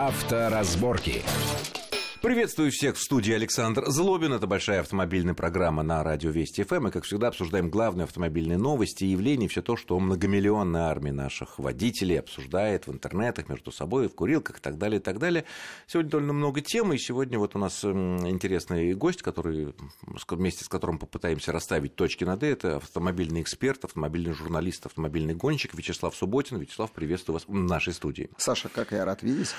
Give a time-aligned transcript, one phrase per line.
[0.00, 1.22] Авторазборки.
[2.22, 4.34] Приветствую всех в студии Александр Злобин.
[4.34, 6.88] Это большая автомобильная программа на радио Вести ФМ.
[6.88, 11.58] И, как всегда, обсуждаем главные автомобильные новости и явления, все то, что многомиллионная армия наших
[11.58, 15.46] водителей обсуждает в интернетах, между собой, в курилках и так далее, и так далее.
[15.86, 19.74] Сегодня довольно много тем, и сегодня вот у нас интересный гость, который,
[20.28, 22.48] вместе с которым попытаемся расставить точки над «и».
[22.48, 26.58] Это автомобильный эксперт, автомобильный журналист, автомобильный гонщик Вячеслав Субботин.
[26.58, 28.28] Вячеслав, приветствую вас в нашей студии.
[28.36, 29.54] Саша, как я рад видеть.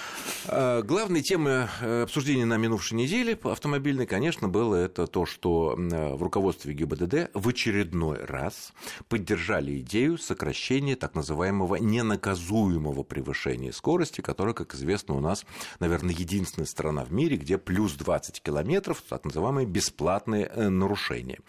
[0.45, 6.21] А, главной темой э, обсуждения на минувшей неделе автомобильной, конечно, было это то, что в
[6.21, 8.73] руководстве ГИБДД в очередной раз
[9.07, 15.45] поддержали идею сокращения так называемого ненаказуемого превышения скорости, которое, как известно, у нас,
[15.79, 21.39] наверное, единственная страна в мире, где плюс 20 километров, так называемые бесплатные э, нарушения.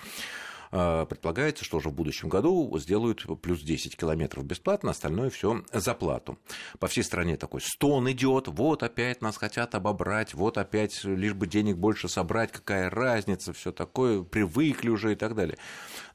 [0.75, 5.93] А, предполагается, что уже в будущем году сделают плюс 10 километров бесплатно, остальное все за
[5.93, 6.39] плату.
[6.79, 11.46] По всей стране такой стон идет, вот опять нас хотят обобрать, вот опять лишь бы
[11.46, 15.59] денег больше собрать, какая разница, все такое, привыкли уже и так далее.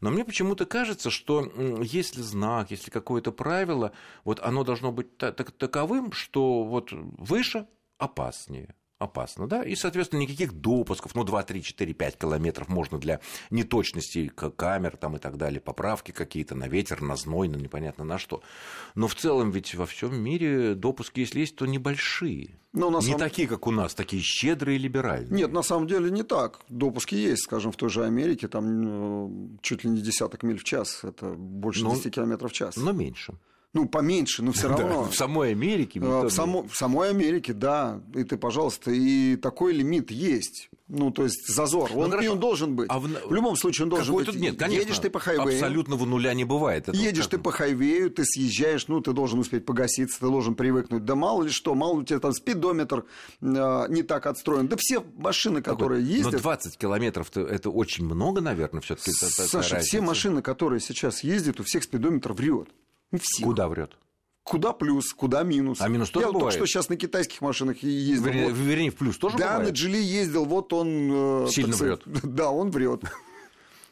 [0.02, 1.52] Но мне почему-то кажется, что
[1.84, 3.92] если знак, если какое-то правило,
[4.24, 7.68] вот оно должно быть таковым, что вот выше
[8.00, 13.20] опаснее, опасно, да, и, соответственно, никаких допусков, ну, 2, 3, 4, 5 километров можно для
[13.50, 18.18] неточности камер там и так далее, поправки какие-то на ветер, на зной, на непонятно на
[18.18, 18.42] что.
[18.96, 22.60] Но в целом ведь во всем мире допуски, если есть, то небольшие.
[22.74, 23.20] Но на не самом...
[23.20, 25.32] такие, как у нас, такие щедрые и либеральные.
[25.32, 26.60] Нет, на самом деле не так.
[26.70, 30.64] Допуски есть, скажем, в той же Америке, там э, чуть ли не десяток миль в
[30.64, 31.96] час, это больше но...
[31.96, 32.76] 10 километров в час.
[32.78, 33.36] Но меньше
[33.78, 35.04] ну, поменьше, но все равно.
[35.04, 36.00] Да, в самой Америке.
[36.00, 38.02] Э, в, само, в самой Америке, да.
[38.16, 40.70] И ты, пожалуйста, и такой лимит есть.
[40.88, 41.92] Ну, то есть зазор.
[41.94, 42.88] Ну, он, ну, и он должен быть.
[42.90, 43.08] А в...
[43.08, 44.26] в любом случае он должен быть.
[44.26, 44.82] Тут нет, конечно.
[44.82, 45.48] Едешь ты по хайвею.
[45.48, 46.88] Абсолютного нуля не бывает.
[46.88, 51.04] Это едешь ты по хайвею, ты съезжаешь, ну, ты должен успеть погаситься, ты должен привыкнуть.
[51.04, 53.06] Да мало ли что, мало у тебя там спидометр
[53.42, 54.68] э, не так отстроен.
[54.68, 56.16] Да все машины, которые Какой?
[56.16, 56.34] ездят...
[56.34, 61.60] Но 20 километров это очень много, наверное, все таки Саша, все машины, которые сейчас ездят,
[61.60, 62.70] у всех спидометр врет.
[63.14, 63.44] Все.
[63.44, 63.98] Куда врет?
[64.44, 65.82] Куда плюс, куда минус.
[65.82, 66.54] А минус тоже Я бывает?
[66.54, 68.28] только что сейчас на китайских машинах ездил.
[68.28, 68.58] Вернее, вот.
[68.58, 69.70] вернее в плюс тоже да, бывает?
[69.70, 71.46] на Джили ездил, вот он...
[71.46, 72.04] Э, Сильно врет.
[72.24, 73.02] Да, он врет.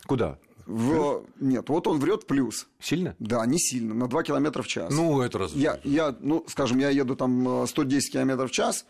[0.05, 0.37] Куда?
[0.65, 1.23] В...
[1.41, 2.67] Нет, вот он врет плюс.
[2.79, 3.15] Сильно?
[3.19, 4.93] Да, не сильно, на 2 километра в час.
[4.93, 5.61] Ну, это разве?
[5.61, 8.85] Я, я, ну, скажем, я еду там 110 э, километров в час,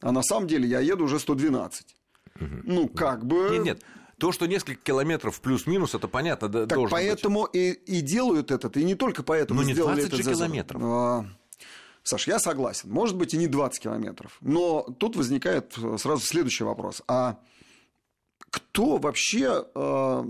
[0.00, 1.96] а на самом деле я еду уже 112.
[2.36, 2.46] Угу.
[2.62, 3.50] Ну, как бы...
[3.50, 3.82] Нет, нет,
[4.18, 7.54] то, что несколько километров плюс-минус, это понятно, да, так поэтому быть.
[7.54, 10.82] И, и делают этот, и не только поэтому Но не сделали 20 этот же километров.
[10.84, 11.26] А,
[12.02, 17.02] Саш, я согласен, может быть и не 20 километров, но тут возникает сразу следующий вопрос.
[17.06, 17.38] А
[18.50, 20.24] кто вообще, э,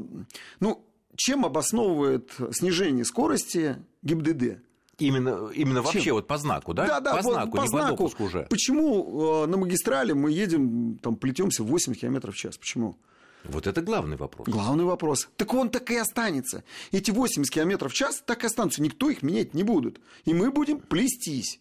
[0.61, 0.85] ну,
[1.17, 4.61] чем обосновывает снижение скорости ГИБДД?
[4.99, 6.87] Именно, именно вообще вот по знаку, да?
[6.87, 7.85] Да, да, по знаку, по не знаку.
[7.85, 8.47] по допуску уже.
[8.51, 12.59] Почему э, на магистрали мы едем, там, плетемся 80 км в час?
[12.59, 12.99] Почему?
[13.49, 14.47] Вот это главный вопрос.
[14.49, 15.29] Главный вопрос.
[15.37, 16.65] Так он так и останется.
[16.93, 18.83] Эти 80 км в час так и останутся.
[18.83, 20.01] Никто их менять не будет.
[20.25, 21.61] И мы будем плестись.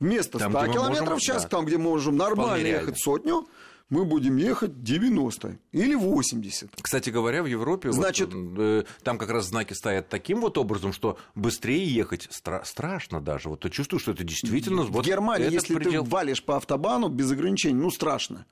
[0.00, 1.48] Вместо там, 100 километров можем, в час, да.
[1.48, 3.46] там, где мы можем нормально ехать сотню,
[3.88, 6.70] мы будем ехать 90 или 80.
[6.80, 10.94] Кстати говоря, в Европе Значит, вот, э, там как раз знаки стоят таким вот образом,
[10.94, 13.50] что быстрее ехать стра- страшно даже.
[13.50, 14.82] Вот ты чувствуешь, что это действительно...
[14.82, 16.04] В вот Германии, если предел...
[16.04, 18.46] ты валишь по автобану без ограничений, ну страшно.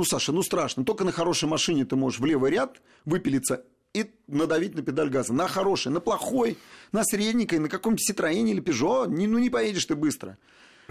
[0.00, 0.82] Ну, Саша, ну страшно.
[0.82, 5.34] Только на хорошей машине ты можешь в левый ряд выпилиться и надавить на педаль газа.
[5.34, 6.56] На хорошей, на плохой,
[6.90, 8.60] на средненькой, на каком-нибудь Citroёn или
[9.04, 10.38] не, ну не поедешь ты быстро.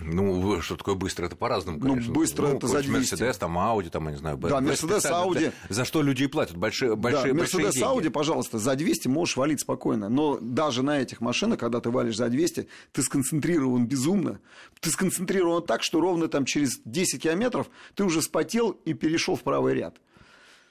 [0.01, 1.25] Ну, что такое быстро?
[1.25, 2.13] Это по-разному, ну, конечно.
[2.13, 2.89] Ну, быстро ну, это за 200.
[2.89, 4.37] Мерседес, там, Ауди, там, я не знаю.
[4.37, 5.51] Да, Мерседес, Ауди.
[5.69, 9.61] За что люди и платят большие, большие, да, Мерседес, Ауди, пожалуйста, за 200 можешь валить
[9.61, 10.09] спокойно.
[10.09, 14.39] Но даже на этих машинах, когда ты валишь за 200, ты сконцентрирован безумно.
[14.79, 19.41] Ты сконцентрирован так, что ровно там через 10 километров ты уже спотел и перешел в
[19.41, 19.99] правый ряд.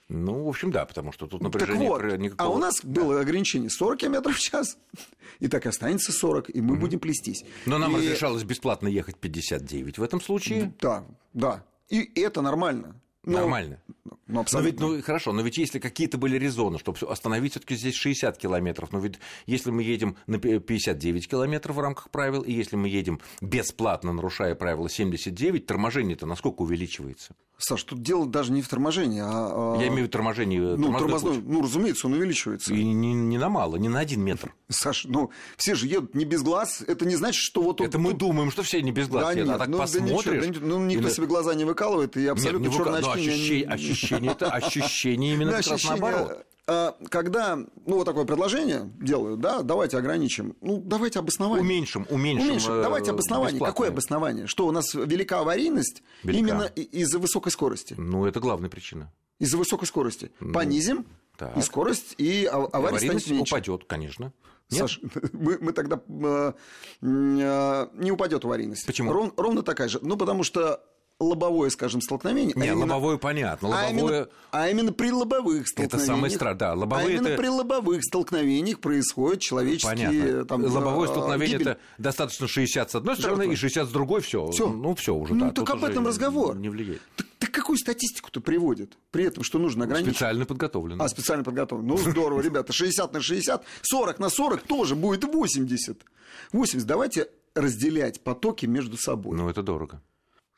[0.09, 2.51] Ну, в общем, да, потому что тут напряжение так вот, никакого...
[2.51, 2.89] А у нас да.
[2.89, 4.79] было ограничение 40 км в час,
[5.39, 6.83] и так останется 40, и мы угу.
[6.83, 7.45] будем плестись.
[7.67, 7.97] Но нам и...
[7.97, 10.73] разрешалось бесплатно ехать 59 в этом случае.
[10.81, 11.65] Да, да.
[11.91, 12.99] И это нормально.
[13.25, 13.83] Но, Нормально.
[14.27, 14.81] Ну, абсолютно.
[14.81, 18.39] Но ведь, ну, хорошо, но ведь если какие-то были резоны, чтобы остановить все-таки здесь 60
[18.39, 22.89] километров, но ведь если мы едем на 59 километров в рамках правил, и если мы
[22.89, 27.35] едем бесплатно, нарушая правила 79, торможение-то насколько увеличивается?
[27.61, 29.75] Саш, тут дело даже не в торможении, а...
[29.81, 30.77] Я имею в виду торможение.
[30.77, 32.73] Ну, тормозной, ну, разумеется, он увеличивается.
[32.73, 34.55] И не, не на мало, не на один метр.
[34.69, 37.81] Саш, ну, все же едут не без глаз, это не значит, что вот...
[37.81, 40.41] Это мы думаем, что все не без глаз да, едут, нет, а так ну, посмотришь...
[40.41, 41.11] Да ничего, да, ну, никто и...
[41.11, 43.29] себе глаза не выкалывает, и абсолютно черные очки...
[43.29, 46.47] Ощущение, ощущение, это ощущение именно как раз наоборот.
[46.69, 51.63] А, когда, ну, вот такое предложение делают, да, давайте ограничим, ну, давайте обоснование.
[51.63, 52.47] Уменьшим, уменьшим.
[52.47, 52.73] уменьшим.
[52.75, 53.59] Э, давайте обоснование.
[53.59, 54.47] Какое обоснование?
[54.47, 56.39] Что у нас велика аварийность велика.
[56.39, 57.95] именно из-за высокой скорости?
[57.97, 59.11] Ну, это главная причина.
[59.39, 60.31] Из-за высокой скорости.
[60.41, 61.07] Ну, Понизим,
[61.39, 61.57] так.
[61.57, 63.55] и скорость, и аварийность, аварийность станет меньше.
[63.55, 64.33] упадет, конечно.
[64.71, 64.81] Нет?
[64.81, 65.01] Саш,
[65.33, 66.53] мы, мы тогда э,
[67.01, 68.85] э, не упадет аварийность.
[68.85, 69.11] Почему?
[69.11, 70.01] Ров, ровно такая же.
[70.03, 70.85] Ну, потому что
[71.21, 72.55] лобовое, скажем, столкновение.
[72.55, 73.69] Не, а именно, лобовое понятно.
[73.69, 73.89] Лобовое...
[73.89, 75.95] А, именно, а именно при лобовых столкновениях.
[75.95, 76.75] Это самое страшное, да.
[76.75, 77.43] Лобовые а именно это...
[77.43, 79.97] при лобовых столкновениях происходят человеческие...
[79.97, 80.45] Понятно.
[80.45, 81.73] Там, лобовое столкновение гибель.
[81.73, 83.53] это достаточно 60 с одной стороны Жертва.
[83.53, 84.51] и 60 с другой, все.
[84.51, 84.69] все.
[84.69, 85.51] Ну, все уже, ну, да.
[85.53, 86.57] только об этом разговор.
[86.57, 87.03] Не влияет.
[87.17, 88.97] Так, так какую статистику-то приводит?
[89.11, 90.15] При этом, что нужно ограничить?
[90.15, 91.03] Специально подготовлено.
[91.03, 91.97] А, специально подготовлено.
[91.97, 92.73] Ну, здорово, ребята.
[92.73, 95.99] 60 на 60, 40 на 40 тоже будет 80.
[96.53, 96.87] 80.
[96.87, 99.37] Давайте разделять потоки между собой.
[99.37, 100.01] Ну, это дорого.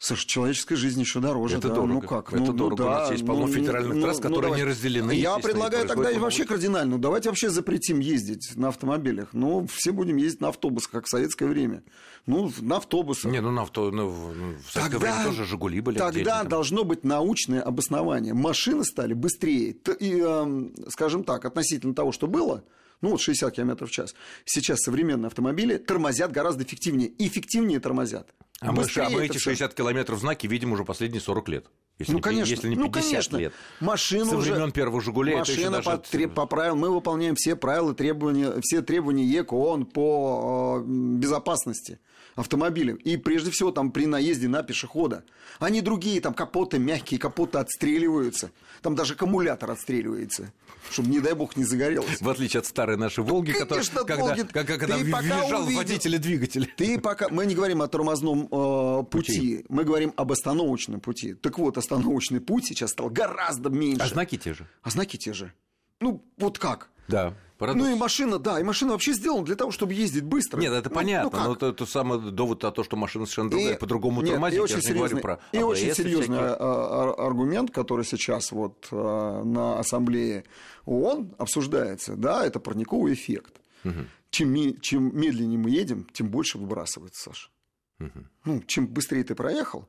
[0.02, 1.58] Слушай, человеческая жизнь еще дороже.
[1.58, 1.74] Это да?
[1.74, 1.92] дорого.
[1.92, 2.32] Ну как?
[2.32, 2.84] Это ну, дорого.
[2.84, 2.96] Ну, да.
[2.96, 5.12] У нас есть полно ну, федеральных ну, трасс, ну, которые ну, не разделены.
[5.12, 6.98] Я предлагаю тогда вообще кардинально.
[6.98, 9.28] Давайте вообще запретим ездить на автомобилях.
[9.34, 11.82] Ну, все будем ездить на автобусах, как в советское время.
[12.24, 13.30] Ну, на автобусах.
[13.30, 15.98] Не, ну на авто, ну, в советское тогда, время тоже Жигули были.
[15.98, 18.32] Тогда отдельно, должно быть научное обоснование.
[18.32, 19.76] Машины стали быстрее.
[19.98, 22.64] И, э, скажем так, относительно того, что было,
[23.02, 24.14] ну вот 60 км в час.
[24.46, 27.12] Сейчас современные автомобили тормозят гораздо эффективнее.
[27.18, 28.32] Эффективнее тормозят.
[28.60, 31.66] А мы, а мы эти 60 километров знаки видим уже последние 40 лет.
[31.98, 33.36] Если ну, не, конечно, если не 50 ну, конечно.
[33.38, 33.52] лет.
[33.80, 36.28] Машина Со уже, времен первых «Жигулей» машина это по, даже...
[36.28, 42.00] по правилам, мы выполняем все правила, требования, все требования ЕКОН по э, безопасности
[42.34, 42.94] автомобиля.
[42.94, 45.24] И прежде всего там при наезде на пешехода.
[45.58, 48.50] Они другие, там капоты мягкие, капоты отстреливаются.
[48.82, 50.52] Там даже аккумулятор отстреливается,
[50.90, 52.20] чтобы, не дай бог, не загорелось.
[52.20, 56.72] В отличие от старой нашей «Волги», которая, когда, Волги, когда, когда водитель и двигатель.
[56.76, 57.28] Ты пока...
[57.28, 61.34] Мы не говорим о тормозном э, пути, пути, мы говорим об остановочном пути.
[61.34, 64.02] Так вот, остановочный путь сейчас стал гораздо меньше.
[64.02, 64.66] А знаки те же?
[64.82, 65.52] А знаки те же.
[66.00, 66.88] Ну, вот как?
[67.08, 67.34] Да.
[67.60, 67.84] Парадокс.
[67.84, 70.58] Ну и машина, да, и машина вообще сделана для того, чтобы ездить быстро.
[70.58, 73.50] Нет, это ну, понятно, ну но это, это самый довод о том, что машина совершенно
[73.50, 76.56] другая, по-другому тормозит, я очень серьезный, про И очень серьезный всякие...
[76.58, 80.44] А, а, аргумент, который сейчас вот а, на ассамблее
[80.86, 83.60] ООН обсуждается, да, это парниковый эффект.
[83.84, 84.06] Угу.
[84.30, 87.50] Чем, чем медленнее мы едем, тем больше выбрасывается, Саша.
[87.98, 88.26] Угу.
[88.46, 89.86] Ну, чем быстрее ты проехал,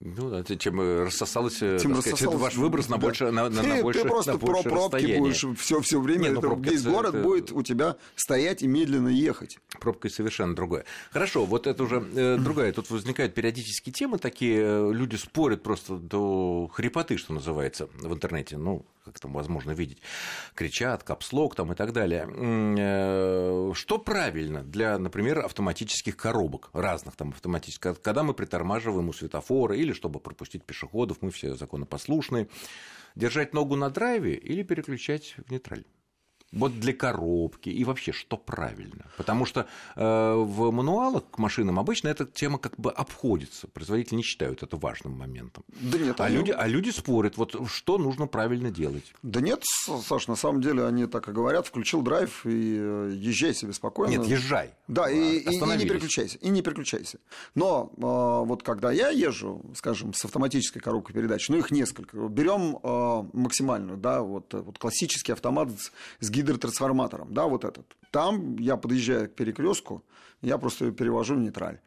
[0.00, 3.02] ну, это чем рассосалось, э, чем сказать, рассосалось, ваш выброс на да.
[3.02, 6.40] больше на, на, на больше Ты просто на про пробки будешь все, все время, Нет,
[6.40, 7.24] ну, это, весь это, город это...
[7.24, 9.58] будет у тебя стоять и медленно ехать.
[9.80, 10.84] Пробка совершенно другое.
[11.10, 12.72] Хорошо, вот это уже э, другая.
[12.72, 18.56] Тут возникают периодически темы такие, э, люди спорят просто до хрипоты, что называется, в интернете.
[18.56, 19.98] Ну, как там возможно видеть,
[20.54, 22.28] кричат, капслог там и так далее.
[22.78, 29.76] Э, что правильно для, например, автоматических коробок, разных там автоматических, когда мы притормаживаем у светофора
[29.76, 32.48] или чтобы пропустить пешеходов, мы все законопослушные,
[33.14, 35.84] держать ногу на драйве или переключать в нейтраль?
[36.52, 39.06] Вот для коробки и вообще, что правильно.
[39.16, 39.66] Потому что
[39.96, 43.68] э, в мануалах к машинам обычно эта тема как бы обходится.
[43.68, 45.64] Производители не считают это важным моментом.
[45.80, 46.36] Да нет, а, они...
[46.36, 49.12] люди, а люди спорят, вот что нужно правильно делать.
[49.22, 53.54] Да нет, Саш, на самом деле они так и говорят, включил драйв и э, езжай
[53.54, 54.12] себе спокойно.
[54.12, 54.70] Нет, езжай.
[54.88, 56.38] Да, и, и, и не переключайся.
[56.38, 57.18] И не переключайся.
[57.54, 62.78] Но э, вот когда я езжу, скажем, с автоматической коробкой передач, ну их несколько, берем
[62.82, 65.68] э, максимальную, да, вот, вот классический автомат
[66.20, 67.96] с гидротрансформатором, да, вот этот.
[68.10, 70.04] Там я подъезжаю к перекрестку,
[70.42, 71.80] я просто перевожу в нейтраль.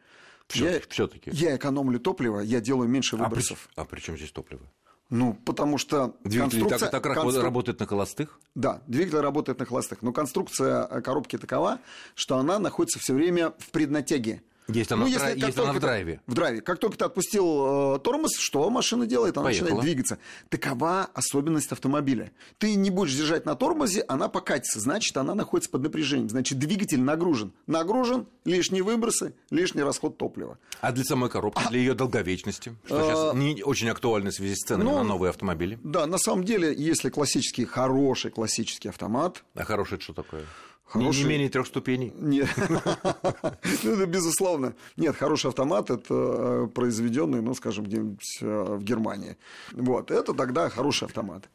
[0.48, 1.30] Все-таки.
[1.32, 3.68] Я, я экономлю топливо, я делаю меньше выбросов.
[3.74, 4.62] А при, а при чем здесь топливо?
[5.10, 6.90] Ну, потому что Двигатель конструкция...
[6.90, 7.42] так, так констру...
[7.42, 8.40] работает на холостых?
[8.54, 10.02] Да, двигатель работает на холостых.
[10.02, 11.80] Но конструкция коробки такова,
[12.14, 14.42] что она находится все время в преднатяге.
[14.68, 16.20] Если она, ну, если, если она в драйве.
[16.26, 16.60] В драйве.
[16.60, 19.36] Как только ты отпустил э, тормоз, что машина делает?
[19.36, 19.68] Она Поехала.
[19.68, 20.18] начинает двигаться.
[20.48, 22.32] Такова особенность автомобиля.
[22.58, 24.80] Ты не будешь держать на тормозе, она покатится.
[24.80, 26.28] Значит, она находится под напряжением.
[26.28, 27.52] Значит, двигатель нагружен.
[27.66, 30.58] Нагружен, лишние выбросы, лишний расход топлива.
[30.80, 31.68] А для самой коробки, а...
[31.68, 32.76] для ее долговечности?
[32.86, 33.02] Что а...
[33.02, 35.78] сейчас не очень актуально в связи с ценами ну, на новые автомобили.
[35.82, 39.42] Да, на самом деле, если классический, хороший классический автомат...
[39.54, 40.44] А хороший это что такое?
[40.92, 41.18] Хороший...
[41.20, 42.12] Не, не менее трех ступеней?
[42.18, 42.48] Нет.
[43.82, 44.74] ну, безусловно.
[44.98, 49.38] Нет, хороший автомат– это э, произведенный, ну, скажем, где-нибудь э, в Германии.
[49.72, 51.48] Вот, это тогда хороший автомат.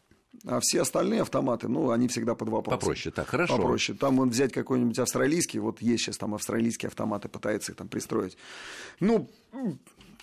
[0.45, 2.79] А все остальные автоматы, ну, они всегда под вопросом.
[2.79, 3.57] Попроще, так, хорошо.
[3.57, 3.95] Попроще.
[3.95, 8.37] Там он взять какой-нибудь австралийский, вот есть сейчас там австралийские автоматы, пытается их там пристроить.
[8.99, 9.29] Ну,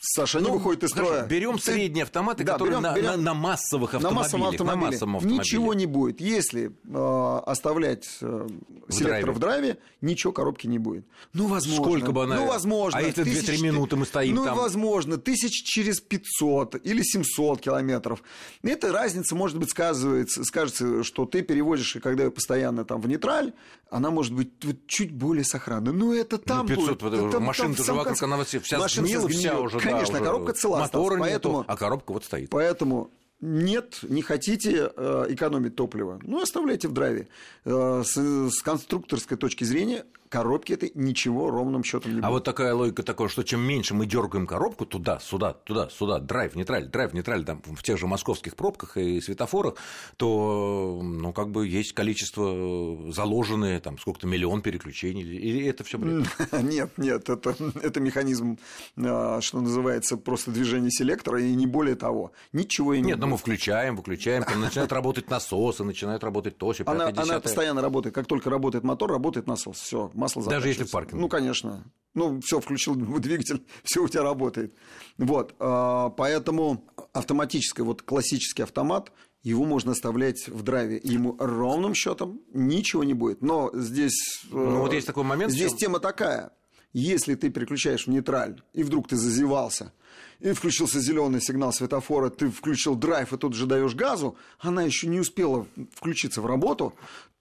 [0.06, 1.24] Саша, они ну, выходят из строя.
[1.24, 4.12] Берем средние автоматы, да, которые берем, на, берем, на, на массовых автомобилях.
[4.12, 4.84] На массовом автомобиле.
[4.84, 5.40] На массовом автомобиле.
[5.40, 6.20] Ничего не будет.
[6.20, 8.46] Если э, оставлять э,
[8.90, 11.06] селектор в драйве, ничего коробки не будет.
[11.32, 11.82] Ну, возможно.
[11.82, 12.36] Сколько бы она...
[12.36, 12.98] Ну, возможно.
[12.98, 14.56] А если 2-3 минуты мы стоим ну, там?
[14.56, 15.16] Ну, возможно.
[15.16, 18.22] Тысяч через 500 или 700 километров.
[18.62, 23.54] Эта разница, может быть, сказывается, скажется, что ты переводишь, когда постоянно там в нейтраль,
[23.94, 24.50] она может быть
[24.88, 25.92] чуть более сохранна.
[25.92, 27.28] Но это там ну, 500, будет.
[27.28, 29.78] Это, машина же вокруг, она вся машина сгнила, вся уже.
[29.78, 32.50] Конечно, да, уже коробка цела мотора поэтому, нету, а коробка вот стоит.
[32.50, 33.10] Поэтому
[33.40, 37.28] нет, не хотите э, экономить топливо, ну, оставляйте в драйве.
[37.64, 42.24] Э, с конструкторской точки зрения коробки этой ничего ровным счетом не а будет.
[42.24, 46.18] А вот такая логика такая, что чем меньше мы дергаем коробку туда, сюда, туда, сюда,
[46.18, 49.74] драйв, нейтраль, драйв, нейтраль, там, в тех же московских пробках и светофорах,
[50.16, 56.26] то, ну, как бы есть количество заложенные, там, сколько-то миллион переключений, или это все бред?
[56.62, 58.58] Нет, нет, это, это механизм,
[58.96, 62.32] а, что называется, просто движение селектора, и не более того.
[62.52, 66.74] Ничего и не Нет, но мы включаем, выключаем, там начинают работать насосы, начинают работать то,
[66.86, 68.14] она, она постоянно работает.
[68.14, 69.76] Как только работает мотор, работает насос.
[69.78, 71.20] Все, масло Даже если в паркинге?
[71.20, 71.84] Ну, конечно.
[72.14, 74.74] Ну, все, включил двигатель, все у тебя работает.
[75.18, 79.12] Вот, а, поэтому автоматическое, вот классический автомат,
[79.42, 83.42] его можно оставлять в драйве, ему ровным счетом ничего не будет.
[83.42, 84.42] Но здесь...
[84.50, 85.52] Ну, вот есть такой момент.
[85.52, 86.50] Здесь тема такая.
[86.94, 89.92] Если ты переключаешь в нейтраль, и вдруг ты зазевался,
[90.40, 95.08] и включился зеленый сигнал светофора, ты включил драйв и тут же даешь газу, она еще
[95.08, 96.94] не успела включиться в работу,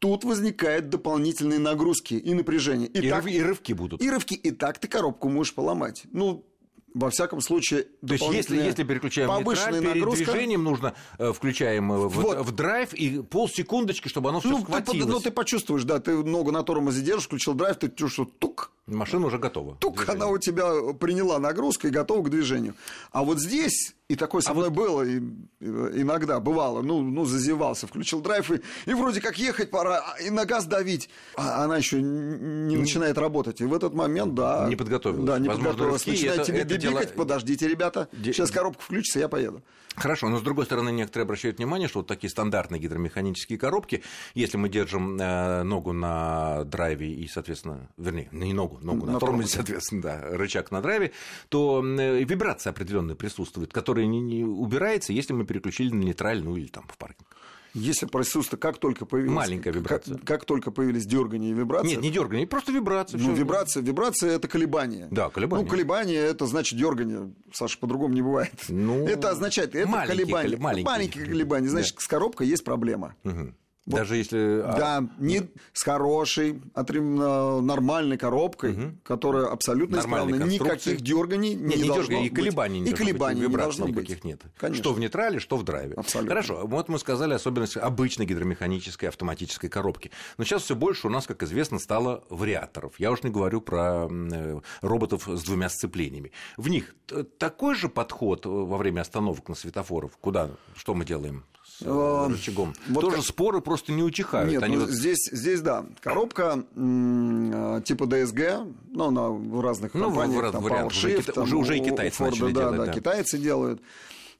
[0.03, 2.89] тут возникают дополнительные нагрузки и напряжение.
[2.89, 4.01] И, и, так, и рывки будут.
[4.01, 4.33] И рывки.
[4.33, 6.03] И так ты коробку можешь поломать.
[6.11, 6.45] Ну,
[6.93, 10.25] во всяком случае, То есть, если, если переключаем нейтраль, перед нагрузка...
[10.25, 12.45] движением нужно э, включаем э, в, вот.
[12.45, 15.05] в драйв и полсекундочки, чтобы оно все ну, схватилось.
[15.05, 18.25] Ты, ну, ты почувствуешь, да, ты ногу на тормозе держишь, включил драйв, ты чувствуешь, что
[18.25, 18.73] тук.
[18.85, 19.77] Машина уже готова.
[19.77, 22.75] Тук, она у тебя приняла нагрузку и готова к движению.
[23.11, 24.75] А вот здесь и такое со а мной вот...
[24.75, 25.19] было и,
[25.59, 26.81] иногда, бывало.
[26.81, 31.09] Ну, ну, зазевался, включил драйв, и, и вроде как ехать пора, и на газ давить.
[31.35, 33.61] А она еще не начинает работать.
[33.61, 34.65] И в этот момент, да...
[34.67, 35.25] Не подготовилась.
[35.25, 36.05] Да, не Возможно, подготовилась.
[36.05, 37.17] Начинает это, тебе это бибикать, дело...
[37.17, 38.33] подождите, ребята, Де...
[38.33, 39.63] сейчас коробка включится, я поеду.
[39.95, 44.57] Хорошо, но с другой стороны, некоторые обращают внимание, что вот такие стандартные гидромеханические коробки, если
[44.57, 49.49] мы держим э, ногу на драйве и, соответственно, вернее, не ногу, ногу на, на тормозе,
[49.49, 51.11] соответственно, да, рычаг на драйве,
[51.49, 56.67] то э, вибрация определенная присутствует, которая не, не убирается, если мы переключили на нейтральную или
[56.67, 57.27] там в паркинг.
[57.73, 59.35] Если присутствует, как только появилась...
[59.35, 60.17] Маленькая вибрация.
[60.17, 61.87] Как, как только появились дергания и вибрации...
[61.87, 63.19] Нет, не дергания, просто вибрация.
[63.19, 65.07] Ну, вибрация, вибрация– это колебание.
[65.09, 65.65] Да, колебание.
[65.65, 67.33] Ну, колебание– это значит дергание.
[67.51, 68.53] Саша, по-другому не бывает.
[68.69, 70.57] Ну, это означает, это маленькие, колебание.
[70.57, 71.69] Маленькие, маленькие колебания.
[71.69, 72.01] Значит, да.
[72.01, 73.15] с коробкой есть проблема.
[73.23, 73.53] Угу.
[73.85, 74.61] Даже если...
[74.61, 75.41] А, да, не
[75.73, 78.97] с хорошей, а нормальной коробкой, угу.
[79.03, 80.35] которая абсолютно исправна.
[80.35, 82.27] Никаких дерганий не, не должно быть.
[82.27, 84.23] И колебаний не и колебаний быть, не должно никаких быть.
[84.23, 84.41] нет.
[84.57, 84.83] Конечно.
[84.83, 85.95] Что в нейтрале, что в драйве.
[85.95, 86.29] Абсолютно.
[86.29, 90.11] Хорошо, вот мы сказали особенность обычной гидромеханической автоматической коробки.
[90.37, 92.93] Но сейчас все больше у нас, как известно, стало вариаторов.
[92.99, 96.31] Я уж не говорю про э, роботов с двумя сцеплениями.
[96.55, 96.95] В них
[97.37, 100.11] такой же подход во время остановок на светофорах.
[100.21, 100.51] Куда?
[100.75, 101.43] Что мы делаем?
[101.81, 102.73] Э, рычагом.
[102.87, 103.25] Вот Тоже как...
[103.25, 104.51] споры просто не утихают.
[104.51, 104.91] Нет, Они ну, вот...
[104.91, 105.85] здесь, здесь да.
[106.01, 110.97] Коробка м- типа DSG, ну, на, в разных ну, компаниях, в, там, вариантах.
[110.97, 112.77] PowerShift, уже, там, уже, уже и китайцы Ford, начали да, делать.
[112.77, 113.81] Да, да, китайцы делают.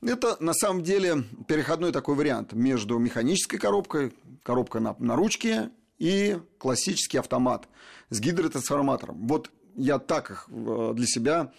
[0.01, 4.13] Это на самом деле переходной такой вариант между механической коробкой,
[4.43, 7.67] коробкой на, на ручке и классический автомат
[8.09, 9.27] с гидротрансформатором.
[9.27, 11.51] Вот я так их э, для себя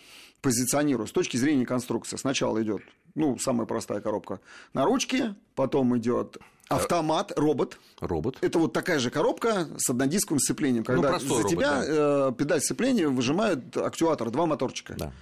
[0.44, 2.18] позиционирую с точки зрения конструкции.
[2.18, 2.82] Сначала идет
[3.14, 4.40] ну, самая простая коробка
[4.74, 6.36] на ручке, потом идет
[6.68, 7.78] автомат, робот.
[7.98, 8.36] Робот.
[8.42, 12.28] Это вот такая же коробка с однодисковым сцеплением, когда ну, за робот, тебя да.
[12.28, 14.94] э, педаль сцепления выжимает актуатор, два моторчика.
[14.98, 15.12] Да.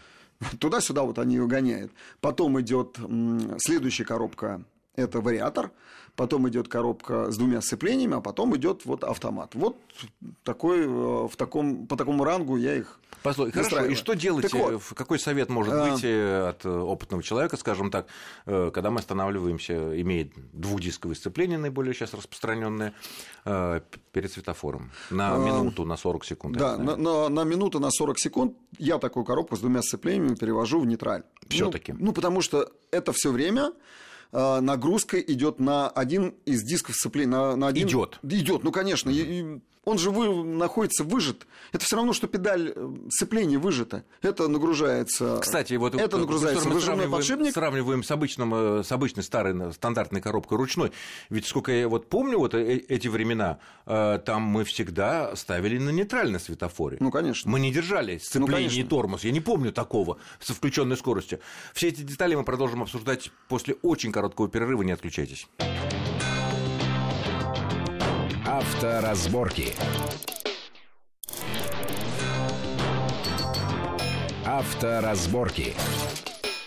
[0.58, 1.92] Туда-сюда вот они ее гоняют.
[2.20, 2.98] Потом идет
[3.58, 4.64] следующая коробка,
[4.96, 5.70] это вариатор
[6.16, 9.54] потом идет коробка с двумя сцеплениями, а потом идет вот автомат.
[9.54, 9.76] Вот
[10.44, 14.52] такой, э, в таком, по такому рангу я их Послушай, хорошо, и что делать?
[14.52, 15.90] Вот, какой совет может а...
[15.90, 18.06] быть э, от опытного человека, скажем так,
[18.46, 22.94] э, когда мы останавливаемся, имеет двухдисковое сцепление, наиболее сейчас распространенное,
[24.12, 26.56] перед светофором на а, минуту, на 40 секунд?
[26.56, 30.80] Да, на, на, на минуту, на 40 секунд я такую коробку с двумя сцеплениями перевожу
[30.80, 31.22] в нейтраль.
[31.48, 31.92] Все-таки.
[31.92, 33.74] Ну, ну, потому что это все время Э,
[34.32, 37.30] нагрузка идет на один из дисков сцепления.
[37.30, 37.86] На, на один...
[37.86, 38.18] Идет.
[38.22, 39.10] Идет, ну конечно.
[39.10, 41.46] И, Он же вы, находится выжат.
[41.72, 44.04] Это все равно, что педаль э, сцепления выжата.
[44.20, 45.38] Это нагружается.
[45.42, 47.52] Кстати, вот это нагружается мы сравниваем, подшипник.
[47.52, 50.92] Сравниваем с, обычным, э, с обычной старой стандартной коробкой ручной.
[51.30, 56.38] Ведь сколько я вот помню вот э, эти времена, там мы всегда ставили на нейтральной
[56.38, 56.98] светофоре.
[57.00, 57.50] Ну, конечно.
[57.50, 59.24] Мы не держали сцепление ну, и тормоз.
[59.24, 61.40] Я не помню такого со включенной скоростью.
[61.74, 64.82] Все эти детали мы продолжим обсуждать после очень короткого перерыва.
[64.82, 65.48] Не отключайтесь.
[68.52, 69.72] Авторазборки.
[74.44, 75.74] Авторазборки.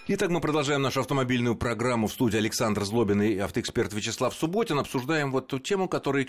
[0.07, 4.77] Итак, мы продолжаем нашу автомобильную программу в студии Александр Злобин и автоэксперт Вячеслав Субботин.
[4.77, 6.27] Обсуждаем вот ту тему, которая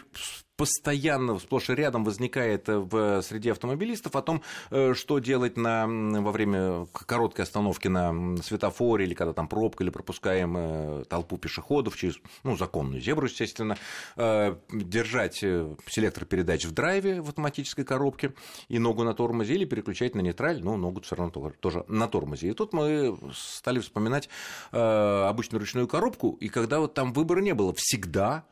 [0.56, 5.86] постоянно сплошь и рядом возникает э, в среде автомобилистов о том, э, что делать на,
[5.86, 11.96] во время короткой остановки на светофоре или когда там пробка или пропускаем э, толпу пешеходов
[11.96, 13.76] через ну, законную зебру, естественно,
[14.16, 18.32] держать селектор передач в драйве в автоматической коробке
[18.68, 22.48] и ногу на тормозе или переключать на нейтраль, но ногу все равно тоже на тормозе.
[22.48, 23.16] И тут мы
[23.66, 24.28] стали вспоминать
[24.70, 28.44] обычную ручную коробку, и когда вот там выбора не было, всегда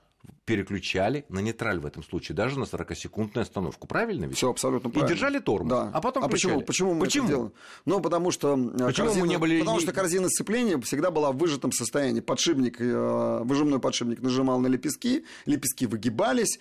[0.45, 3.87] переключали на нейтраль в этом случае, даже на 40-секундную остановку.
[3.87, 4.37] Правильно ведь?
[4.37, 5.11] Все абсолютно правильно.
[5.11, 5.91] И держали тормоз, да.
[5.93, 7.25] а потом А почему, почему мы почему?
[7.25, 7.53] это делаем?
[7.87, 9.61] Ну, потому что, э, почему корзина, мы не были...
[9.61, 12.21] потому что корзина сцепления всегда была в выжатом состоянии.
[12.21, 16.59] Подшипник, э, выжимной подшипник нажимал на лепестки, лепестки выгибались,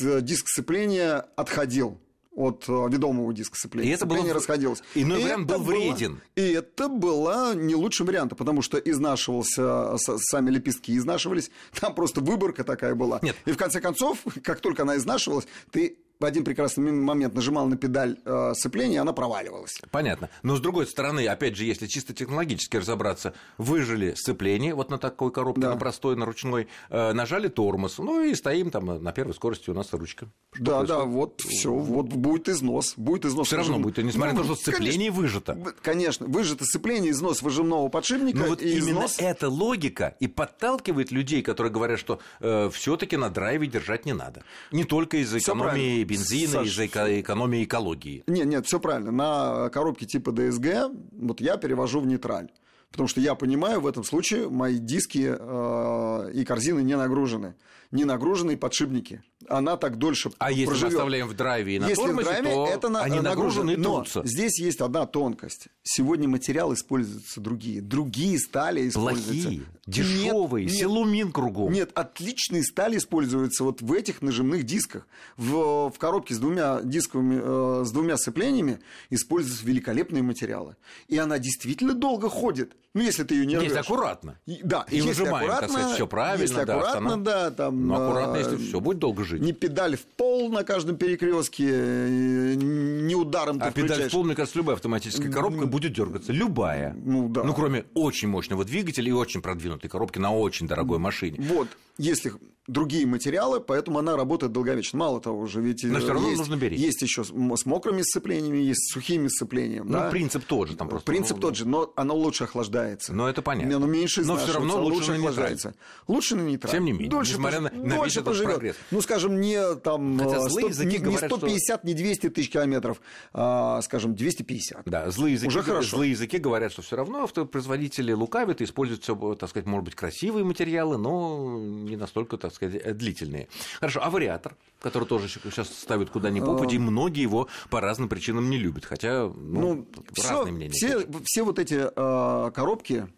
[0.00, 2.00] диск сцепления отходил
[2.34, 3.90] от э, ведомого диска сцепления.
[3.90, 4.22] И это было...
[4.22, 4.82] не расходилось.
[4.94, 6.14] Иной и вариант был вреден.
[6.14, 6.46] Было...
[6.46, 12.64] И это было не лучшим вариантом, потому что изнашивался, сами лепестки изнашивались, там просто выборка
[12.64, 13.18] такая была.
[13.22, 13.36] Нет.
[13.44, 17.76] И в конце концов, как только она изнашивалась, ты в один прекрасный момент нажимал на
[17.76, 19.82] педаль э, сцепления, она проваливалась.
[19.90, 20.30] Понятно.
[20.44, 25.32] Но с другой стороны, опять же, если чисто технологически разобраться, выжили сцепление вот на такой
[25.32, 25.70] коробке, да.
[25.70, 29.74] на простой, на ручной, э, нажали тормоз, ну и стоим там на первой скорости у
[29.74, 30.28] нас ручка.
[30.52, 31.04] Что да, происходит?
[31.04, 33.48] да, вот все, вот будет износ, будет износ.
[33.48, 35.74] Все равно будет, несмотря ну, на то, что сцепление конечно, выжато.
[35.82, 38.38] Конечно, выжато сцепление, износ выжимного подшипника.
[38.38, 39.16] Но вот и именно износ...
[39.18, 44.44] эта логика и подталкивает людей, которые говорят, что э, все-таки на драйве держать не надо.
[44.70, 48.24] Не только из-за экономии бензина, из-за экономии экологии.
[48.26, 49.10] Нет, нет, все правильно.
[49.10, 52.48] На коробке типа DSG вот я перевожу в нейтраль.
[52.92, 57.54] Потому что я понимаю, в этом случае мои диски э, и корзины не нагружены.
[57.92, 59.22] Не нагружены подшипники.
[59.48, 60.68] Она так дольше А проживет.
[60.70, 63.72] если мы оставляем в драйве и на если тормозе, в драйве, то это они нагружены
[63.72, 65.68] и Но здесь есть одна тонкость.
[65.82, 67.80] Сегодня материалы используются другие.
[67.82, 69.48] Другие стали используются.
[69.48, 71.72] Плохие, дешевые, нет, силумин нет, кругом.
[71.72, 75.06] Нет, отличные стали используются вот в этих нажимных дисках.
[75.36, 78.80] В, в коробке с двумя дисковыми, э, с двумя сцеплениями
[79.10, 80.76] используются великолепные материалы.
[81.08, 82.74] И она действительно долго ходит.
[82.94, 84.38] Ну, если ты ее не Если аккуратно.
[84.44, 86.42] И, да, и выжимаем, аккуратно, так сказать, все правильно.
[86.42, 87.81] Если да, аккуратно, да, там.
[87.88, 89.40] Но аккуратно, если все будет долго жить.
[89.42, 93.92] Не педаль в пол на каждом перекрестке, э, не ударом А включаешь.
[93.96, 96.32] педаль в пол, мне кажется, любая автоматическая коробка будет дергаться.
[96.32, 96.96] Любая.
[97.04, 97.42] Ну, да.
[97.44, 101.38] Ну, кроме очень мощного двигателя и очень продвинутой коробки на очень дорогой машине.
[101.40, 101.68] Вот
[101.98, 102.32] если
[102.66, 104.98] другие материалы, поэтому она работает долговечно.
[104.98, 106.78] Мало того, уже ведь Но все равно есть, нужно беречь.
[106.78, 109.84] есть еще с мокрыми сцеплениями, есть с сухими сцеплениями.
[109.84, 110.10] Ну, да?
[110.10, 111.06] принцип тот же там просто.
[111.06, 113.12] Принцип ну, тот же, но оно лучше охлаждается.
[113.12, 113.76] Но это понятно.
[113.76, 115.74] Оно меньше Но все равно лучше, лучше на охлаждается.
[116.06, 116.72] Лучше на нейтраль.
[116.72, 118.76] Тем не менее, дольше несмотря на, на дольше весь этот прогресс.
[118.90, 121.86] Ну, скажем, не там Хотя 100, не, говорят, 150, что...
[121.86, 123.00] не 200 тысяч километров,
[123.32, 124.82] а, скажем, 250.
[124.84, 125.96] Да, злые языки, Уже хорошо.
[125.96, 129.94] злые языки говорят, что все равно автопроизводители лукавят и используют все, так сказать, может быть,
[129.96, 131.58] красивые материалы, но
[131.92, 133.48] не настолько, так сказать, длительные длинные.
[133.80, 138.50] Хорошо, а вариатор, который тоже сейчас ставят куда ни попади, многие его по разным причинам
[138.50, 140.72] не любят, хотя ну, ну, разные все, мнения.
[140.72, 143.08] Все, все вот эти э, коробки,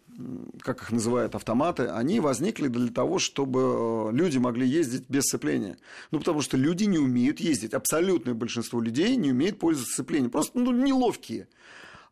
[0.61, 5.77] как их называют, автоматы, они возникли для того, чтобы э, люди могли ездить без сцепления.
[6.11, 7.73] Ну, потому что люди не умеют ездить.
[7.73, 10.31] Абсолютное большинство людей не умеет пользоваться сцеплением.
[10.31, 11.47] Просто ну, неловкие.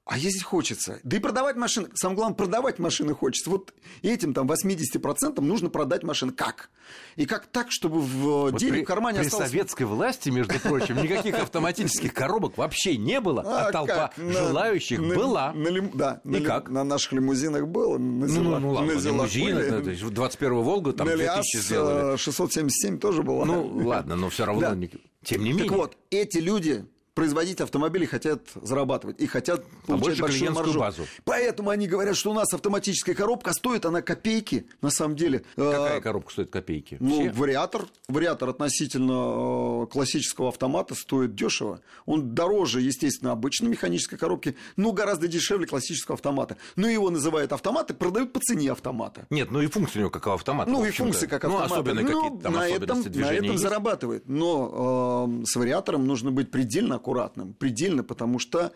[0.06, 1.00] А ездить хочется.
[1.04, 1.88] Да и продавать машины.
[1.94, 3.50] Самое главное, продавать машины хочется.
[3.50, 6.34] Вот этим там 80% нужно продать машины.
[6.34, 6.70] Как?
[7.16, 9.48] И как так, чтобы в вот денег при, в кармане при осталось...
[9.48, 15.54] советской власти, между прочим, никаких автоматических коробок вообще не было, а, а толпа желающих была.
[15.94, 16.20] Да.
[16.26, 16.70] И как?
[16.70, 17.98] На наших лимузинах было.
[17.98, 22.18] Ну, ну, ну ладно, лимузин, 21 Волга, там 2000 сделали.
[22.18, 23.46] 677 тоже было.
[23.46, 24.76] Ну, ладно, но все равно...
[25.24, 25.70] Тем не менее.
[25.70, 30.80] Так вот, эти люди производители автомобилей хотят зарабатывать и хотят получать большую маржу.
[30.80, 31.04] Базу.
[31.24, 35.44] Поэтому они говорят, что у нас автоматическая коробка стоит она копейки, на самом деле.
[35.56, 36.98] Какая а, коробка стоит копейки?
[37.00, 37.32] Ну, Все?
[37.32, 41.82] вариатор, вариатор относительно э, классического автомата стоит дешево.
[42.06, 46.58] Он дороже, естественно, обычной механической коробки, но гораздо дешевле классического автомата.
[46.76, 49.28] Но его называют автомат и продают по цене автомата.
[49.30, 50.70] Нет, ну и функции у него как автомата.
[50.70, 51.70] Ну и функции как автомата.
[51.70, 53.62] Ну, особенно ну, какие-то там на этом, на этом есть?
[53.62, 54.28] зарабатывает.
[54.28, 58.72] Но э, с вариатором нужно быть предельно аккуратным, предельно, потому что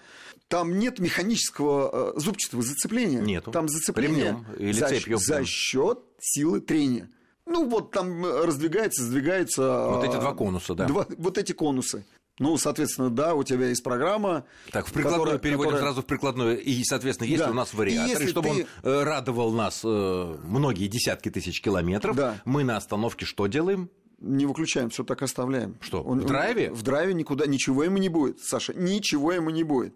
[0.50, 3.22] там нет механического э, зубчатого зацепления.
[3.22, 3.52] Нету.
[3.52, 5.18] Там зацепление или за, цепью.
[5.18, 7.10] за счет силы трения.
[7.46, 9.88] Ну, вот там раздвигается, сдвигается...
[9.88, 10.86] Вот эти два конуса, да.
[10.86, 12.06] Два, вот эти конусы.
[12.40, 14.44] Ну, соответственно, да, у тебя есть программа.
[14.72, 15.82] Так, в прикладную которая, переводим которая...
[15.82, 16.62] сразу в прикладную.
[16.62, 17.50] И, соответственно, есть да.
[17.50, 18.22] у нас вариатор.
[18.22, 18.56] И, чтобы ты...
[18.84, 22.36] он э, радовал нас э, многие десятки тысяч километров, да.
[22.46, 23.90] мы на остановке что делаем?
[24.20, 25.78] Не выключаем, все так оставляем.
[25.82, 26.70] Что, он, в драйве?
[26.70, 29.96] Он, в драйве никуда, ничего ему не будет, Саша, ничего ему не будет.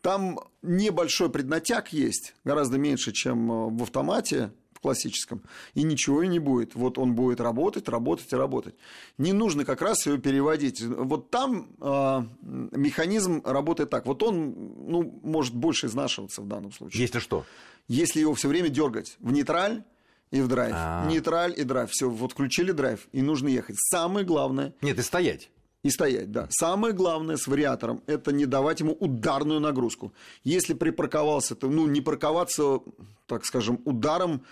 [0.00, 5.42] Там небольшой преднатяг есть, гораздо меньше, чем э, в автомате, в классическом,
[5.74, 6.74] и ничего и не будет.
[6.74, 8.74] Вот он будет работать, работать и работать.
[9.16, 10.82] Не нужно как раз его переводить.
[10.82, 14.06] Вот там э, механизм работает так.
[14.06, 14.54] Вот он
[14.88, 17.00] ну, может больше изнашиваться в данном случае.
[17.00, 17.44] Если что?
[17.86, 19.84] Если его все время дергать в нейтраль,
[20.32, 20.72] и в драйв.
[20.74, 21.06] А-а-а.
[21.08, 21.90] Нейтраль и драйв.
[21.90, 23.76] Все, вот включили драйв, и нужно ехать.
[23.78, 24.74] Самое главное...
[24.80, 25.50] Нет, и стоять.
[25.84, 26.46] И стоять, да.
[26.50, 30.12] Самое главное с вариатором– это не давать ему ударную нагрузку.
[30.44, 32.80] Если припарковался, то ну, не парковаться,
[33.26, 34.44] так скажем, ударом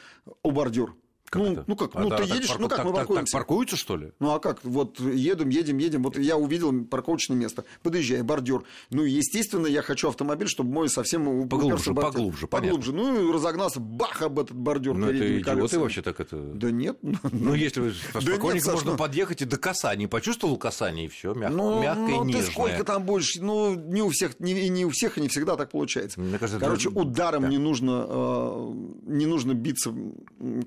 [0.42, 0.96] о бордюр.
[1.30, 1.64] Как ну, это?
[1.68, 2.62] ну как, а, ну да, ты едешь, парку...
[2.62, 3.32] ну как так, мы паркуемся?
[3.32, 4.10] Так, паркуются, что ли?
[4.18, 8.64] Ну а как, вот едем, едем, едем, вот я увидел парковочное место, подъезжай, бордюр.
[8.90, 12.92] Ну, естественно, я хочу автомобиль, чтобы мой совсем поглубже, поглубже, поглубже.
[12.92, 16.36] Ну, и разогнался, бах, об этот бордюр Ну, это идиоты вообще так это...
[16.36, 16.98] Да нет.
[17.32, 22.10] Ну, если спокойненько можно подъехать и до касания, почувствовал касание, и все, мягко, ну, мягко
[22.10, 22.42] и нежное.
[22.42, 25.56] ты сколько там будешь, ну, не у всех, не, не у всех и не всегда
[25.56, 26.20] так получается.
[26.20, 28.72] Мне кажется, Короче, ударом не нужно, э,
[29.06, 29.94] не нужно биться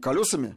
[0.02, 0.53] колесами,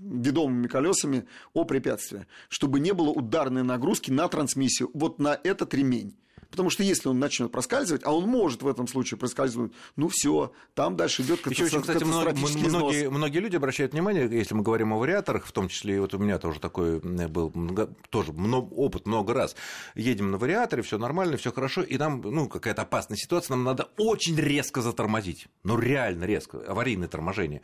[0.00, 6.16] ведомыми колесами о препятствие, чтобы не было ударной нагрузки на трансмиссию, вот на этот ремень.
[6.50, 10.52] Потому что если он начнет проскальзывать, а он может в этом случае проскальзывать, ну все,
[10.74, 14.92] там дальше идет Еще очень, кстати, многие, многие, многие люди обращают внимание, если мы говорим
[14.92, 19.06] о вариаторах, в том числе, вот у меня тоже такой был много, тоже много, опыт
[19.06, 19.56] много раз.
[19.94, 23.88] Едем на вариаторе, все нормально, все хорошо, и нам, ну, какая-то опасная ситуация, нам надо
[23.96, 25.46] очень резко затормозить.
[25.64, 27.62] Ну, реально резко, аварийное торможение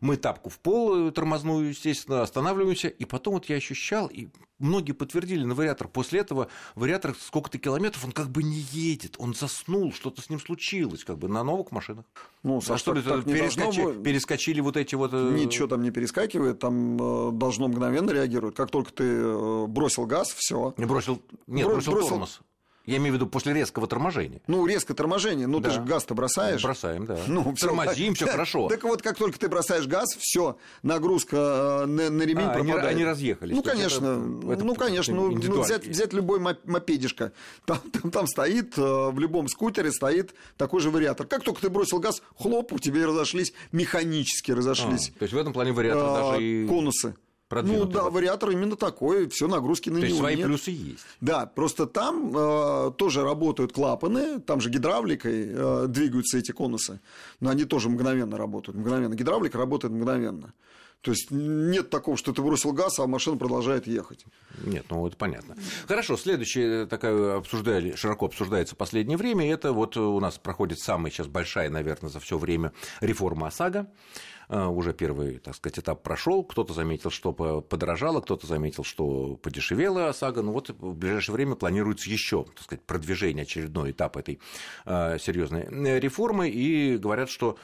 [0.00, 5.44] мы тапку в пол тормозную, естественно, останавливаемся, и потом вот я ощущал, и многие подтвердили
[5.44, 10.22] на вариатор, после этого вариатор сколько-то километров, он как бы не едет, он заснул, что-то
[10.22, 12.04] с ним случилось, как бы на новых машинах.
[12.42, 15.12] Ну, а что ли, перескочи, перескочили вот эти вот...
[15.12, 18.54] Э, Ничего там не перескакивает, там э, должно мгновенно реагировать.
[18.54, 20.74] Как только ты э, бросил газ, все.
[20.76, 22.40] Не бросил, нет, бросил, бросил тормоз.
[22.88, 24.40] Я имею в виду после резкого торможения.
[24.46, 25.68] Ну, резкое торможение, ну да.
[25.68, 26.62] ты же газ-то бросаешь.
[26.62, 27.18] Бросаем, да.
[27.26, 28.68] Ну, Тормозим, все хорошо.
[28.68, 32.84] Так вот, как только ты бросаешь газ, все, нагрузка э, на, на ремень а, пропадает.
[32.84, 33.54] Они, они разъехались.
[33.54, 37.32] Ну, конечно, это, это ну, конечно, ну, ну, взять, взять любой мопедишка.
[37.66, 41.26] Там, там, там стоит, э, в любом скутере стоит такой же вариатор.
[41.26, 45.12] Как только ты бросил газ, хлоп, у тебя разошлись, механически разошлись.
[45.14, 46.66] А, то есть в этом плане вариатор а, даже и...
[46.66, 47.14] Конусы.
[47.50, 50.08] Ну да, вариатор именно такой, все нагрузки на То него.
[50.08, 50.46] Есть свои нет.
[50.46, 51.04] плюсы есть.
[51.20, 57.00] Да, просто там э, тоже работают клапаны, там же гидравликой э, двигаются эти конусы,
[57.40, 59.14] но они тоже мгновенно работают, мгновенно.
[59.14, 60.52] Гидравлика работает мгновенно.
[61.00, 64.24] То есть нет такого, что ты бросил газ, а машина продолжает ехать.
[64.64, 65.56] Нет, ну это понятно.
[65.86, 71.12] Хорошо, следующее такая обсуждали, широко обсуждается в последнее время, это вот у нас проходит самая
[71.12, 73.86] сейчас большая, наверное, за все время реформа ОСАГО.
[74.48, 76.42] А, уже первый, так сказать, этап прошел.
[76.44, 80.42] Кто-то заметил, что подорожало, кто-то заметил, что подешевела ОСАГО.
[80.42, 84.40] Ну вот в ближайшее время планируется еще, так сказать, продвижение, очередной этап этой
[84.84, 86.48] а, серьезной э, реформы.
[86.48, 87.58] И говорят, что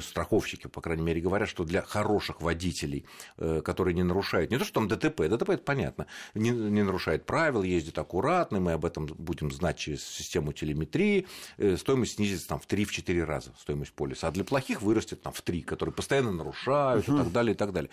[0.00, 3.04] страховщики, по крайней мере, говорят, что для хороших водителей,
[3.36, 7.26] э, которые не нарушают, не то, что там ДТП, ДТП это понятно, не, не нарушает
[7.26, 11.26] правил, ездит аккуратно, мы об этом будем знать через систему телеметрии,
[11.58, 15.42] э, стоимость снизится там в 3-4 раза, стоимость полиса, а для плохих вырастет там в
[15.42, 17.16] 3, которые постоянно нарушают угу.
[17.16, 17.90] и так далее, и так далее.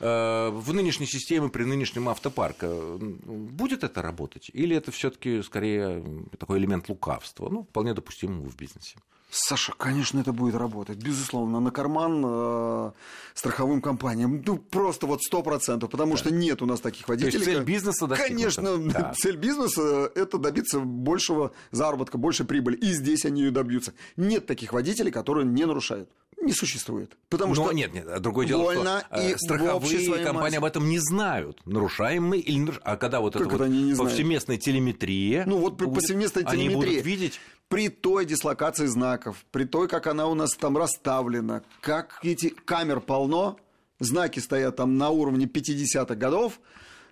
[0.00, 4.50] Э, в нынешней системе, при нынешнем автопарке будет это работать?
[4.52, 6.04] Или это все таки скорее
[6.36, 8.96] такой элемент лукавства, ну, вполне допустимого в бизнесе?
[9.30, 12.92] Саша, конечно, это будет работать, безусловно, на карман э,
[13.34, 14.42] страховым компаниям.
[14.44, 16.16] Ну, просто вот сто процентов, потому да.
[16.16, 17.32] что нет у нас таких водителей.
[17.32, 19.12] То есть цель бизнеса Конечно, да.
[19.16, 22.76] цель бизнеса– это добиться большего заработка, большей прибыли.
[22.76, 23.92] И здесь они ее добьются.
[24.16, 26.08] Нет таких водителей, которые не нарушают.
[26.40, 27.16] Не существует.
[27.28, 30.56] Потому Но, что нет, нет, другое дело, что и страховые компании массе.
[30.58, 33.94] об этом не знают, нарушаем мы или не А когда вот как это, вот не
[33.94, 34.62] повсеместная знают?
[34.62, 35.44] телеметрия...
[35.46, 36.76] Ну вот будет, повсеместная телеметрия...
[36.76, 37.40] Они будут видеть...
[37.68, 43.00] При той дислокации знаков, при той, как она у нас там расставлена, как эти камер
[43.00, 43.58] полно,
[44.00, 46.60] знаки стоят там на уровне 50-х годов,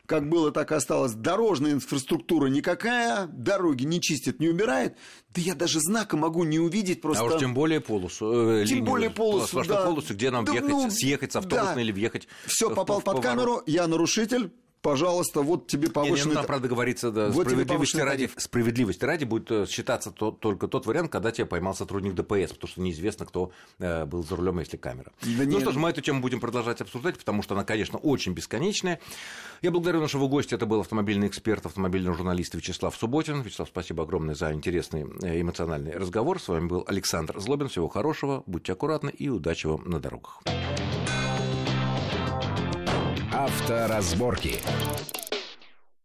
[0.06, 1.12] как было, так и осталось.
[1.12, 4.96] Дорожная инфраструктура никакая, дороги не чистят, не убирает.
[5.34, 7.22] Да я даже знака могу не увидеть просто.
[7.22, 8.50] А уж тем более полосу.
[8.50, 9.84] Э, тем линию, более полосу, да.
[9.84, 11.80] полосу, где нам да, въехать, ну, съехать с автобусной да.
[11.82, 12.28] или въехать.
[12.46, 14.52] Все, попал под камеру, я нарушитель,
[14.86, 16.30] пожалуйста, вот тебе повышенный...
[16.30, 20.30] Не, не, ну, правда, говорится, да, вот справедливости, ради, справедливости ради будет э, считаться то,
[20.30, 24.36] только тот вариант, когда тебя поймал сотрудник ДПС, потому что неизвестно, кто э, был за
[24.36, 25.12] рулем, если камера.
[25.22, 25.62] Да ну нет.
[25.62, 29.00] что ж, мы эту тему будем продолжать обсуждать, потому что она, конечно, очень бесконечная.
[29.60, 33.42] Я благодарю нашего гостя, это был автомобильный эксперт, автомобильный журналист Вячеслав Субботин.
[33.42, 36.40] Вячеслав, спасибо огромное за интересный э, эмоциональный разговор.
[36.40, 37.66] С вами был Александр Злобин.
[37.68, 40.42] Всего хорошего, будьте аккуратны и удачи вам на дорогах.
[43.36, 44.62] Авторазборки.